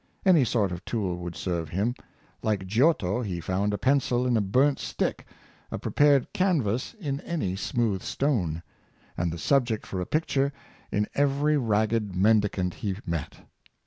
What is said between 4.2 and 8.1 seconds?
in a burnt stick, a pre pared canvas in any smooth